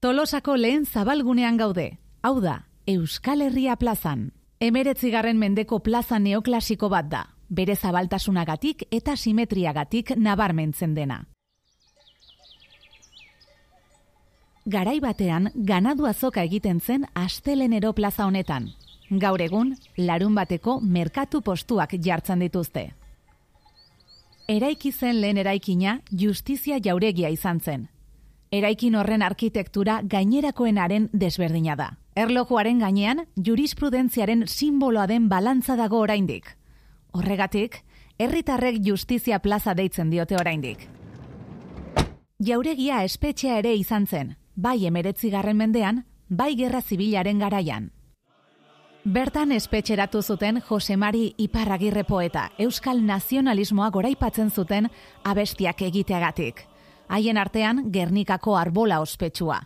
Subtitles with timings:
[0.00, 4.28] Tolosako lehen zabalgunean gaude, hau da, Euskal Herria plazan.
[4.62, 11.24] Emeretzigarren mendeko plaza neoklasiko bat da, bere zabaltasunagatik eta simetriagatik nabarmentzen dena.
[14.66, 18.70] Garai batean, ganadu azoka egiten zen astelenero plaza honetan.
[19.10, 22.92] Gaur egun, larun bateko merkatu postuak jartzen dituzte.
[24.46, 27.88] Eraiki zen lehen eraikina justizia jauregia izan zen,
[28.52, 31.88] eraikin horren arkitektura gainerakoenaren desberdina da.
[32.16, 36.56] Erlojuaren gainean, jurisprudentziaren simboloa den balantza dago oraindik.
[37.12, 37.82] Horregatik,
[38.18, 40.88] herritarrek justizia plaza deitzen diote oraindik.
[42.38, 47.92] Jauregia espetxea ere izan zen, bai emeretzigarren mendean, bai gerra zibilaren garaian.
[49.04, 54.90] Bertan espetxeratu zuten Josemari Iparragirre poeta, Euskal Nazionalismoa goraipatzen zuten
[55.24, 56.66] abestiak egiteagatik
[57.08, 59.62] haien artean Gernikako arbola ospetsua.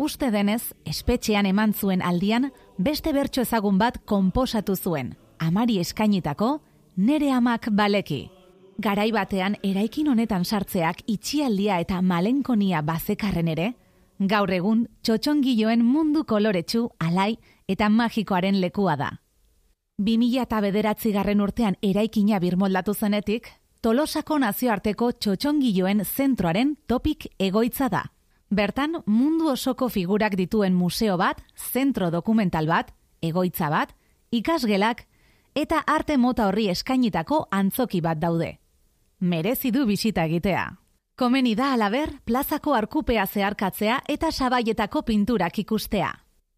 [0.00, 6.60] Uste denez, espetxean eman zuen aldian, beste bertso ezagun bat konposatu zuen, amari eskainitako,
[6.96, 8.30] nere amak baleki.
[8.80, 13.74] Garai batean eraikin honetan sartzeak itxialdia eta malenkonia bazekarren ere,
[14.20, 17.34] gaur egun txotxongiloen mundu koloretsu, alai
[17.68, 19.10] eta magikoaren lekua da.
[20.00, 28.02] 2000 eta bederatzi garren urtean eraikina birmoldatu zenetik, Tolosako nazioarteko txotxongiloen zentroaren topik egoitza da.
[28.52, 32.90] Bertan, mundu osoko figurak dituen museo bat, zentro dokumental bat,
[33.24, 33.94] egoitza bat,
[34.36, 35.06] ikasgelak
[35.56, 38.58] eta arte mota horri eskainitako antzoki bat daude.
[39.20, 40.66] Merezi du bisita egitea.
[41.16, 46.10] Komeni da alaber, plazako arkupea zeharkatzea eta sabaietako pinturak ikustea.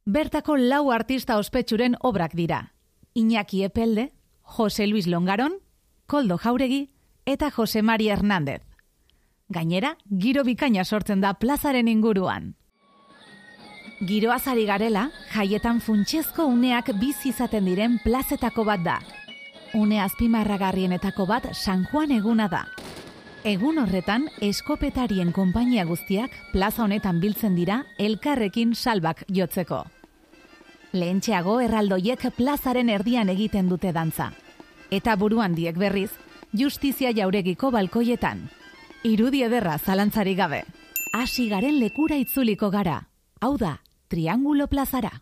[0.07, 2.73] Bertako lau artista ospetsuren obrak dira.
[3.15, 4.11] Iñaki Epelde,
[4.43, 5.61] Jose Luis Longaron,
[6.07, 6.89] Koldo Jauregi
[7.27, 8.63] eta Jose Mari Hernández.
[9.49, 12.55] Gainera, giro bikaina sortzen da plazaren inguruan.
[14.01, 18.97] Giroazari garela, jaietan funtsezko uneak bizi izaten diren plazetako bat da.
[19.75, 22.67] Une azpimarragarrienetako bat San Juan eguna da.
[23.45, 29.85] Egun horretan, eskopetarien konpainia guztiak plaza honetan biltzen dira elkarrekin salbak jotzeko.
[30.93, 34.33] Lehentxeago erraldoiek plazaren erdian egiten dute dantza.
[34.91, 36.11] Eta buruan diek berriz,
[36.53, 38.49] justizia jauregiko balkoietan.
[39.05, 40.63] Irudi ederra zalantzari gabe.
[41.13, 43.03] Hasi garen lekura itzuliko gara.
[43.41, 45.13] Hau da, Triangulo Plazara.